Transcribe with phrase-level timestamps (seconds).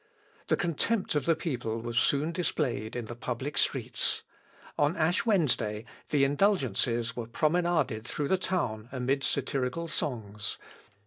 [0.47, 4.23] The contempt of the people was soon displayed in the public streets.
[4.75, 10.57] On Ash Wednesday, the indulgences were promenaded through the town amid satirical songs.